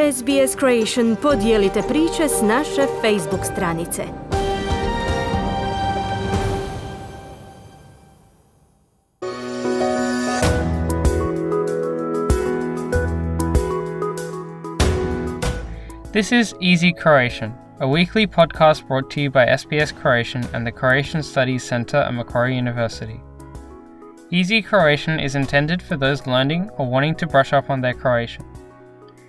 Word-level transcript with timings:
SBS 0.00 0.56
Creation 0.56 1.16
podijelite 1.22 1.82
priče 1.88 2.28
s 2.28 2.42
naše 2.42 2.82
Facebook 3.02 3.44
stranice. 3.44 4.02
This 16.12 16.32
is 16.32 16.54
Easy 16.60 16.92
Croatian, 17.02 17.52
a 17.78 17.86
weekly 17.86 18.26
podcast 18.26 18.86
brought 18.88 19.10
to 19.10 19.20
you 19.20 19.30
by 19.30 19.46
SBS 19.46 19.92
Croatian 20.02 20.44
and 20.54 20.66
the 20.66 20.72
Croatian 20.72 21.22
Studies 21.22 21.68
Centre 21.68 21.98
at 21.98 22.14
Macquarie 22.14 22.58
University. 22.58 23.20
Easy 24.30 24.62
Croatian 24.62 25.20
is 25.20 25.34
intended 25.34 25.82
for 25.82 25.96
those 25.98 26.30
learning 26.30 26.70
or 26.78 26.90
wanting 26.90 27.16
to 27.16 27.26
brush 27.26 27.52
up 27.52 27.70
on 27.70 27.80
their 27.80 27.94
Croatian. 27.94 28.49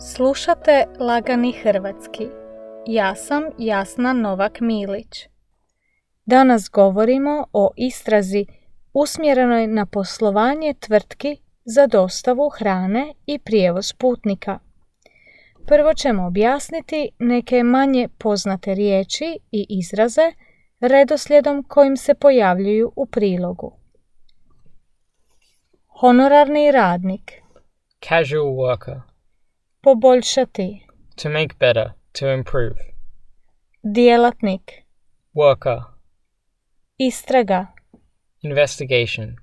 Slušate 0.00 0.84
Lagani 1.00 1.52
Hrvatski. 1.52 2.26
Ja 2.86 3.14
sam 3.14 3.44
Jasna 3.58 4.12
Novak 4.12 4.60
Milić. 4.60 5.28
Danas 6.26 6.70
govorimo 6.72 7.46
o 7.52 7.70
istrazi 7.76 8.46
usmjerenoj 8.92 9.66
na 9.66 9.86
poslovanje 9.86 10.74
tvrtki 10.80 11.36
za 11.64 11.86
dostavu 11.86 12.48
hrane 12.48 13.14
i 13.26 13.38
prijevoz 13.38 13.92
putnika. 13.92 14.58
Prvo 15.66 15.94
ćemo 15.94 16.26
objasniti 16.26 17.10
neke 17.18 17.62
manje 17.62 18.08
poznate 18.18 18.74
riječi 18.74 19.38
i 19.52 19.66
izraze 19.68 20.32
redoslijedom 20.80 21.64
kojim 21.68 21.96
se 21.96 22.14
pojavljuju 22.14 22.92
u 22.96 23.06
prilogu. 23.06 23.78
Honorarni 26.00 26.72
radnik, 26.72 27.32
Casual 28.00 28.46
worker. 28.46 29.07
Poboljšati, 29.92 30.86
To 31.22 31.28
make 31.30 31.54
better, 31.60 31.92
to 32.12 32.32
improve. 32.32 32.76
djelatnik, 33.82 34.72
Worker. 35.34 35.82
istraga, 36.98 37.66
Investigation. 38.42 39.36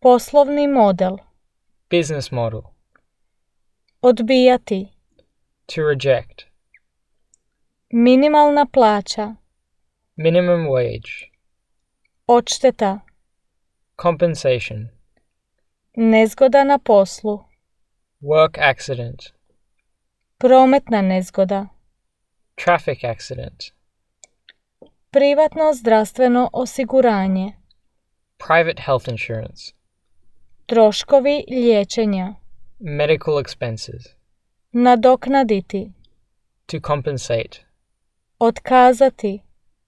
poslovni 0.00 0.66
model, 0.68 1.16
Business 1.90 2.30
model. 2.30 2.60
odbijati, 4.02 4.88
To 5.66 5.82
reject. 5.82 6.42
minimalna 7.92 8.66
plaća, 8.66 9.34
Minimum 10.16 10.60
wage. 10.66 11.30
odšteta, 12.26 13.00
Compensation. 14.02 14.88
nezgoda 15.96 16.64
na 16.64 16.78
poslu, 16.78 17.44
Work 18.22 18.58
accident. 18.70 19.22
Prometna 20.42 21.02
nezgoda, 21.02 21.66
Traffic 22.54 23.04
accident. 23.04 23.62
privatno 25.10 25.74
zdravstveno 25.74 26.50
osiguranje, 26.52 27.52
Private 28.38 28.82
health 28.82 29.08
insurance. 29.08 29.72
troškovi 30.66 31.44
liječenja, 31.50 32.34
Medical 32.78 33.34
expenses. 33.34 34.02
nadoknaditi, 34.72 35.92
To 36.66 36.76
compensate. 36.86 37.58
otkazati, 38.38 39.40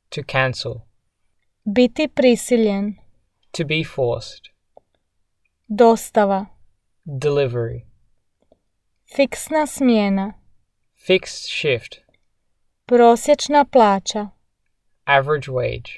To 0.08 0.20
cancel. 0.32 0.74
biti 1.64 2.08
prisiljen, 2.08 2.94
To 3.50 3.64
be 3.64 3.84
forced. 3.86 4.42
dostava, 5.68 6.46
Delivery. 7.04 7.80
fiksna 9.16 9.66
smjena, 9.66 10.32
Fixed 11.06 11.48
shift. 11.50 11.96
prosječna 12.86 13.64
plaća, 13.64 14.28
Average 15.04 15.46
wage. 15.50 15.90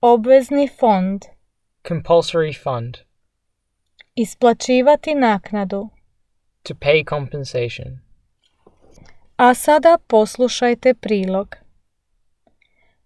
obvezni 0.00 0.68
fond, 0.80 1.22
Compulsory 1.84 2.62
fund. 2.62 2.96
isplaćivati 4.14 5.14
naknadu. 5.14 5.88
To 6.62 6.74
pay 6.74 7.08
compensation. 7.08 7.98
A 9.36 9.54
sada 9.54 9.98
poslušajte 10.06 10.94
prilog. 10.94 11.56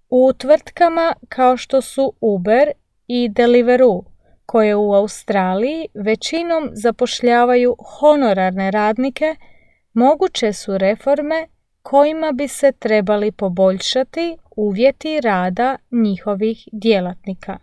U 0.09 0.33
tvrtkama 0.39 1.15
kao 1.29 1.57
što 1.57 1.81
su 1.83 2.13
Uber 2.21 2.71
i 3.07 3.29
Deliveroo, 3.29 4.05
koje 4.47 4.77
u 4.77 4.93
Australiji 4.95 5.89
većinom 5.95 6.71
zapošljavaju 6.73 7.77
honorarne 8.01 8.71
radnike, 8.71 9.37
moguće 9.97 10.53
su 10.53 10.79
reforme 10.79 11.47
kojima 11.83 12.33
bi 12.33 12.49
se 12.49 12.73
trebali 12.73 13.33
poboljšati 13.33 14.37
uvjeti 14.57 15.21
rada 15.21 15.77
njihovih 15.91 16.69
djelatnika. 16.73 17.59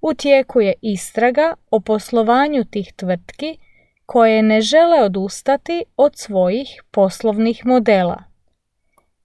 U 0.00 0.14
tijeku 0.14 0.60
je 0.60 0.74
istraga 0.82 1.54
o 1.70 1.80
poslovanju 1.80 2.64
tih 2.64 2.92
tvrtki 2.96 3.58
koje 4.06 4.42
ne 4.42 4.60
žele 4.60 5.02
odustati 5.02 5.84
od 5.96 6.16
svojih 6.16 6.82
poslovnih 6.90 7.66
modela. 7.66 8.22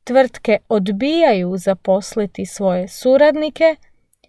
Tvrtke 0.03 0.57
odbijaju 0.69 1.57
zaposliti 1.57 2.45
svoje 2.45 2.87
suradnike, 2.87 3.75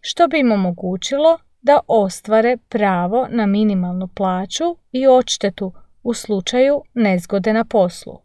što 0.01 0.29
bi 0.29 0.41
im 0.41 0.53
omogućilo 0.53 1.39
da 1.63 1.81
ostvare 1.87 2.57
pravo 2.69 3.27
na 3.31 3.47
minimalnu 3.47 4.09
plaću 4.09 4.77
i 4.93 5.07
odštetu 5.07 5.73
u 6.07 6.15
slučaju 6.15 6.83
nezgode 6.95 7.53
na 7.53 7.65
poslu. 7.65 8.19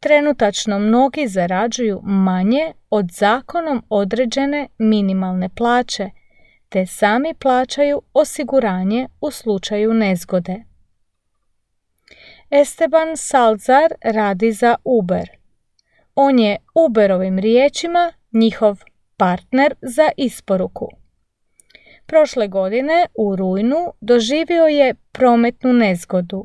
Trenutačno 0.00 0.78
mnogi 0.78 1.28
zarađuju 1.28 2.00
manje 2.02 2.72
od 2.90 3.10
zakonom 3.10 3.84
određene 3.88 4.68
minimalne 4.78 5.48
plaće, 5.48 6.10
te 6.68 6.86
sami 6.86 7.34
plaćaju 7.34 8.02
osiguranje 8.12 9.08
u 9.20 9.30
slučaju 9.30 9.94
nezgode. 9.94 10.64
Esteban 12.50 13.16
Salzar 13.16 13.92
radi 14.04 14.52
za 14.52 14.76
Uber. 14.84 15.30
On 16.14 16.38
je 16.38 16.56
Uberovim 16.74 17.38
riječima 17.38 18.12
njihov 18.32 18.78
partner 19.16 19.74
za 19.82 20.10
isporuku. 20.16 21.01
Prošle 22.06 22.48
godine 22.48 23.06
u 23.14 23.36
rujnu 23.36 23.92
doživio 24.00 24.66
je 24.66 24.94
prometnu 25.12 25.72
nezgodu. 25.72 26.44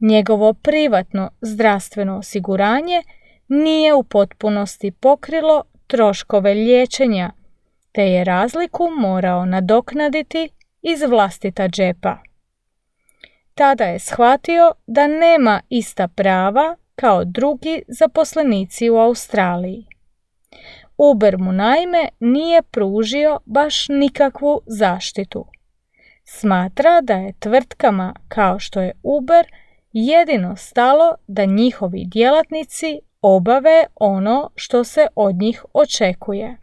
Njegovo 0.00 0.52
privatno 0.52 1.30
zdravstveno 1.40 2.18
osiguranje 2.18 3.02
nije 3.48 3.94
u 3.94 4.02
potpunosti 4.02 4.90
pokrilo 4.90 5.64
troškove 5.86 6.54
liječenja, 6.54 7.30
te 7.92 8.02
je 8.02 8.24
razliku 8.24 8.88
morao 8.98 9.44
nadoknaditi 9.44 10.48
iz 10.82 11.02
vlastita 11.02 11.68
džepa. 11.68 12.18
Tada 13.54 13.84
je 13.84 13.98
shvatio 13.98 14.72
da 14.86 15.06
nema 15.06 15.60
ista 15.68 16.08
prava 16.08 16.76
kao 16.94 17.24
drugi 17.24 17.82
zaposlenici 17.88 18.90
u 18.90 18.96
Australiji. 18.96 19.87
Uber 20.98 21.38
mu 21.38 21.52
naime 21.52 22.08
nije 22.20 22.62
pružio 22.62 23.38
baš 23.44 23.88
nikakvu 23.88 24.60
zaštitu. 24.66 25.46
Smatra 26.24 27.00
da 27.00 27.14
je 27.14 27.32
tvrtkama 27.38 28.14
kao 28.28 28.58
što 28.58 28.80
je 28.80 28.92
Uber 29.02 29.46
jedino 29.92 30.56
stalo 30.56 31.14
da 31.26 31.44
njihovi 31.44 32.04
djelatnici 32.06 33.00
obave 33.22 33.84
ono 33.94 34.50
što 34.54 34.84
se 34.84 35.06
od 35.14 35.34
njih 35.34 35.64
očekuje. 35.72 36.56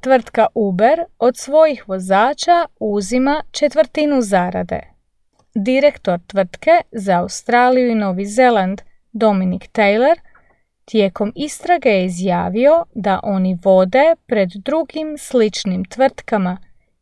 Tvrtka 0.00 0.46
Uber 0.54 1.04
od 1.18 1.36
svojih 1.36 1.88
vozača 1.88 2.66
uzima 2.80 3.42
četvrtinu 3.50 4.20
zarade. 4.20 4.80
Direktor 5.54 6.20
tvrtke 6.26 6.70
za 6.92 7.20
Australiju 7.20 7.90
i 7.90 7.94
Novi 7.94 8.26
Zeland 8.26 8.80
Dominic 9.12 9.62
Taylor 9.62 10.16
tijekom 10.90 11.32
istrage 11.34 11.88
je 11.88 12.04
izjavio 12.04 12.84
da 12.94 13.20
oni 13.22 13.58
vode 13.64 14.14
pred 14.26 14.48
drugim 14.48 15.18
sličnim 15.18 15.84
tvrtkama 15.84 16.56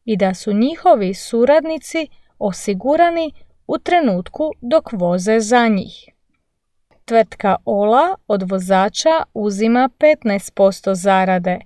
i 0.04 0.16
da 0.16 0.34
su 0.34 0.52
njihovi 0.52 1.14
suradnici 1.14 2.08
osigurani 2.38 3.32
u 3.66 3.78
trenutku 3.78 4.52
dok 4.60 4.92
voze 4.92 5.40
za 5.40 5.68
njih. 5.68 6.08
Tvrtka 7.04 7.56
Ola 7.64 8.16
od 8.26 8.50
vozača 8.50 9.22
uzima 9.34 9.88
15% 9.98 10.94
zarade, 10.94 11.58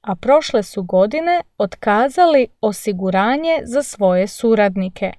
a 0.00 0.14
prošle 0.16 0.62
su 0.62 0.82
godine 0.82 1.42
otkazali 1.58 2.46
osiguranje 2.60 3.60
za 3.64 3.82
svoje 3.82 4.26
suradnike. 4.26 5.12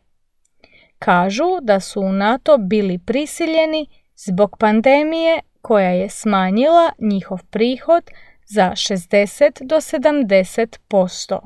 Kažu 1.00 1.60
da 1.62 1.80
su 1.80 2.02
u 2.02 2.12
NATO 2.12 2.58
bili 2.58 3.00
prisiljeni 3.00 3.88
zbog 4.16 4.58
pandemije 4.60 5.42
koja 5.68 5.90
je 5.90 6.10
smanjila 6.10 6.92
njihov 7.00 7.40
prihod 7.50 8.04
za 8.46 8.72
60 8.72 9.66
do 9.66 9.76
70%. 9.76 11.40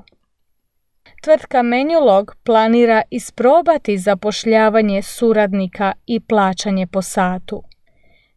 Tvrtka 1.21 1.61
Menulog 1.61 2.35
planira 2.43 3.01
isprobati 3.09 3.97
zapošljavanje 3.97 5.01
suradnika 5.01 5.93
i 6.05 6.19
plaćanje 6.19 6.87
po 6.87 7.01
satu. 7.01 7.63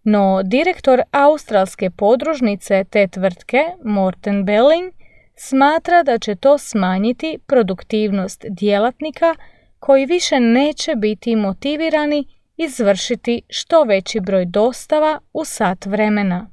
No 0.05 0.43
direktor 0.45 1.03
australske 1.11 1.91
podružnice 1.91 2.85
te 2.91 3.09
tvrtke, 3.09 3.63
Morten 3.85 4.45
Belling, 4.45 4.93
smatra 5.37 6.03
da 6.03 6.19
će 6.19 6.35
to 6.35 6.59
smanjiti 6.59 7.39
produktivnost 7.47 8.45
djelatnika 8.49 9.35
koji 9.79 10.07
više 10.07 10.41
neće 10.41 10.95
biti 10.97 11.37
motivirani 11.37 12.34
izvršiti 12.57 13.43
što 13.49 13.83
veći 13.83 14.21
broj 14.21 14.45
dostava 14.45 15.21
u 15.33 15.45
sat 15.45 15.87
vremena. 15.87 16.51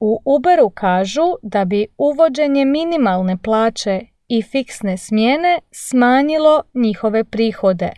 U 0.00 0.22
Uberu 0.24 0.70
kažu 0.70 1.22
da 1.42 1.64
bi 1.64 1.86
uvođenje 1.98 2.64
minimalne 2.64 3.36
plaće 3.42 4.00
i 4.28 4.42
fiksne 4.42 4.96
smjene 4.96 5.60
smanjilo 5.70 6.62
njihove 6.74 7.24
prihode. 7.24 7.90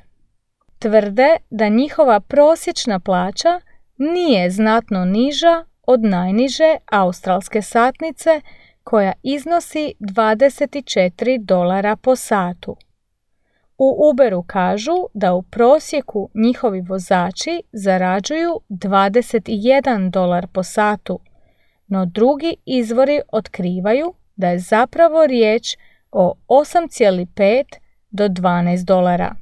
Tvrde 0.79 1.37
da 1.51 1.69
njihova 1.69 2.21
prosječna 2.21 3.01
plaća 3.01 3.61
nije 3.99 4.51
znatno 4.51 5.05
niža 5.05 5.65
od 5.83 6.03
najniže 6.03 6.77
australske 6.87 7.63
satnice 7.63 8.41
koja 8.85 9.13
iznosi 9.23 9.95
24 10.01 11.45
dolara 11.45 11.97
po 11.97 12.17
satu. 12.17 12.77
U 13.84 14.11
Uberu 14.11 14.43
kažu 14.43 14.93
da 15.14 15.34
u 15.34 15.43
prosjeku 15.43 16.31
njihovi 16.34 16.81
vozači 16.81 17.62
zarađuju 17.73 18.61
21 18.69 20.11
dolar 20.11 20.46
po 20.46 20.62
satu, 20.62 21.20
no 21.87 22.06
drugi 22.06 22.56
izvori 22.67 23.20
otkrivaju 23.32 24.14
da 24.37 24.49
je 24.49 24.58
zapravo 24.58 25.26
riječ 25.26 25.76
o 26.12 26.34
8,5 26.49 27.64
do 28.11 28.29
12 28.29 28.84
dolara. 28.84 29.34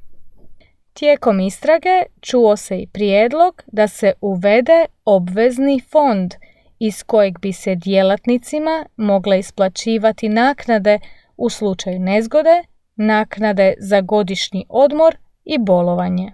Tijekom 0.93 1.39
istrage 1.39 2.03
čuo 2.21 2.57
se 2.57 2.79
i 2.79 2.87
prijedlog 2.87 3.63
da 3.67 3.87
se 3.87 4.13
uvede 4.21 4.85
obvezni 5.05 5.81
fond 5.91 6.33
iz 6.79 7.03
kojeg 7.03 7.39
bi 7.39 7.53
se 7.53 7.75
djelatnicima 7.75 8.85
mogle 8.95 9.39
isplaćivati 9.39 10.29
naknade 10.29 10.99
u 11.37 11.49
slučaju 11.49 11.99
nezgode, 11.99 12.63
naknade 13.01 13.73
za 13.79 14.01
godišnji 14.01 14.65
odmor 14.69 15.17
i 15.45 15.57
bolovanje. 15.57 16.31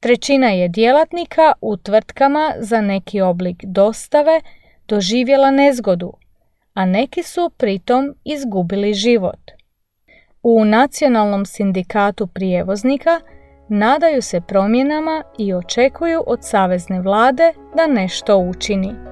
Trećina 0.00 0.48
je 0.48 0.68
djelatnika 0.68 1.52
u 1.60 1.76
tvrtkama 1.76 2.52
za 2.58 2.80
neki 2.80 3.20
oblik 3.20 3.64
dostave 3.64 4.40
doživjela 4.88 5.50
nezgodu, 5.50 6.12
a 6.74 6.86
neki 6.86 7.22
su 7.22 7.50
pritom 7.56 8.14
izgubili 8.24 8.94
život. 8.94 9.50
U 10.42 10.64
Nacionalnom 10.64 11.46
sindikatu 11.46 12.26
prijevoznika 12.26 13.20
nadaju 13.68 14.22
se 14.22 14.40
promjenama 14.40 15.22
i 15.38 15.54
očekuju 15.54 16.24
od 16.26 16.38
savezne 16.42 17.00
vlade 17.00 17.52
da 17.76 17.86
nešto 17.86 18.38
učini. 18.38 19.11